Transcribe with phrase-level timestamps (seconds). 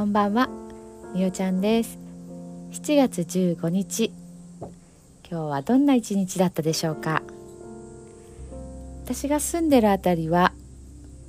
[0.00, 0.48] こんばんは。
[1.14, 1.98] みおちゃんです。
[2.72, 4.10] 7月15日。
[4.58, 4.70] 今
[5.28, 7.22] 日はどんな一日だったでしょうか？
[9.04, 10.54] 私が住んでるあたりは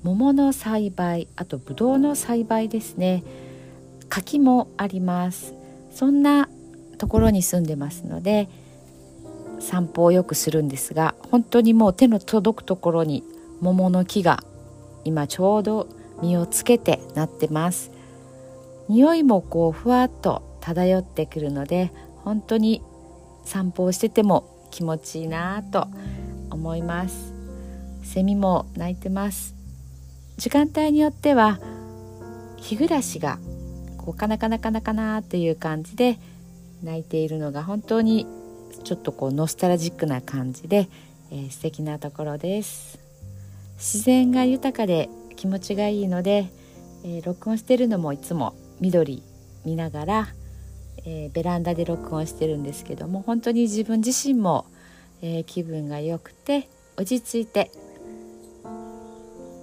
[0.03, 3.25] 桃の栽培あとぶどうの栽培ですね。
[4.07, 5.53] 柿もあります。
[5.93, 6.47] そんな
[6.97, 8.47] ところに住んでますので
[9.59, 13.25] 散歩をよくするんですが本当にもう手の届くところに
[13.59, 14.45] 桃の木が
[15.03, 15.89] 今ちょうど
[16.21, 17.91] 実をつけてなってます。
[18.91, 21.93] 匂いもこうふわっと漂ってくるので
[22.25, 22.83] 本当に
[23.45, 25.87] 散歩をしてても気持ちいいなと
[26.49, 27.33] 思います。
[28.03, 29.55] セミも鳴いてます。
[30.35, 31.59] 時間帯によっては
[32.57, 33.39] 日暮らしが
[33.97, 36.19] こうカナカナカナカナっていう感じで
[36.83, 38.27] 鳴いているのが本当に
[38.83, 40.89] ちょっとこうノスタルジックな感じで、
[41.31, 42.99] えー、素敵なところです。
[43.77, 46.51] 自然が豊かで気持ちがいいので、
[47.05, 49.23] えー、録音してるのもいつも緑
[49.63, 50.27] 見ながら、
[51.05, 54.65] えー、ベランダで録音してるんですけども本当に自分自身も、
[55.21, 57.71] えー、気分が良くて落ち着いて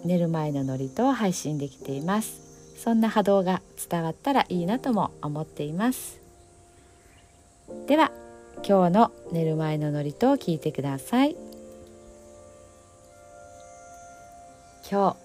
[0.05, 2.41] 寝る前のノリと配信できています。
[2.79, 6.23] そんな波動が伝わったらいいなとも思っています。
[7.89, 8.13] では
[8.67, 11.37] 今日の寝る前のノリと聞いてください。
[14.91, 15.17] 今日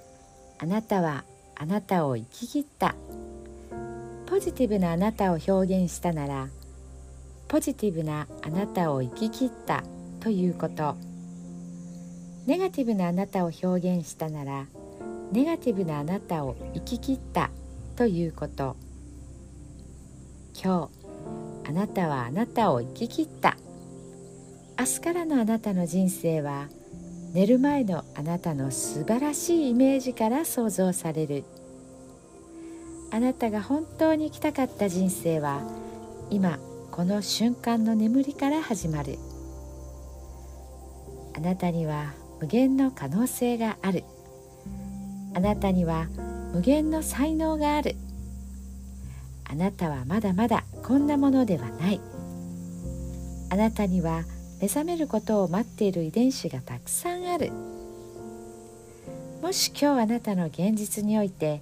[0.60, 1.24] あなたは
[1.56, 2.96] あなたを生き切った。
[4.26, 6.48] ポジティブなあなたを表現したなら
[7.48, 9.84] ポジティブなあなたを生き切った
[10.20, 10.96] ということ。
[12.48, 14.66] ネガティブなあなたを表現したなら
[15.32, 17.52] ネガティブなあなたを生き切った
[17.96, 18.76] ということ。
[20.62, 20.90] 今
[21.64, 23.58] 日あなたはあなたを生き切った。
[24.80, 26.68] 明日からのあなたの人生は
[27.34, 31.44] 寝る前のあなたの素晴らしいイメージから想像される。
[33.14, 35.61] あなたが本当に生きたかった人生は
[36.31, 36.57] 今
[36.90, 39.19] この瞬間の眠りから始まる。
[41.38, 44.03] あなたには無限の可能性がある。
[45.35, 46.07] あなたには
[46.56, 47.96] 無限の才能がある。
[49.47, 52.02] あなたはまだまだこんなものではない。
[53.52, 54.23] あなたには
[54.59, 57.52] 目覚めることを待っている遺伝子がたくさんある。
[59.44, 61.62] もし今日あなたの現実において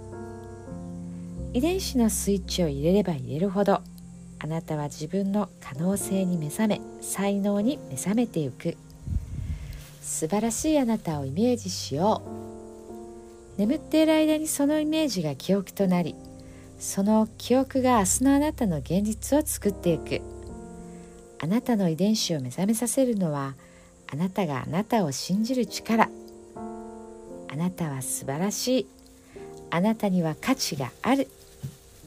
[1.53, 3.81] 遺伝子のスイッチを入れれば入れるほど
[4.39, 8.77] あなたは自分の可能性に目覚め才能に目覚めていく。
[10.01, 12.21] 素晴らしいあなたをイメージしよ
[13.57, 13.59] う。
[13.59, 16.15] 眠っている間にそのイメージが記憶となり
[16.79, 20.21] その記憶が明日のあなたの現実を作っていく。
[21.43, 23.55] あなたの遺伝子を目覚めさせるのは
[24.11, 26.09] あなたがあなたを信じる力。
[27.51, 28.87] あなたは素晴らしい。
[29.69, 31.27] あなたには価値がある。